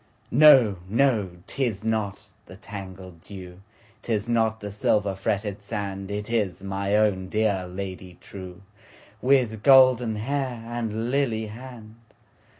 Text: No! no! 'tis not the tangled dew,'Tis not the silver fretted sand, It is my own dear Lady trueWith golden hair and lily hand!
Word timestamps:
No! 0.31 0.77
no! 0.89 1.29
'tis 1.45 1.83
not 1.83 2.29
the 2.47 2.55
tangled 2.55 3.21
dew,'Tis 3.21 4.27
not 4.27 4.59
the 4.59 4.71
silver 4.71 5.13
fretted 5.13 5.61
sand, 5.61 6.09
It 6.09 6.31
is 6.31 6.63
my 6.63 6.95
own 6.95 7.29
dear 7.29 7.67
Lady 7.67 8.17
trueWith 8.19 9.61
golden 9.61 10.15
hair 10.15 10.63
and 10.65 11.11
lily 11.11 11.45
hand! 11.45 11.97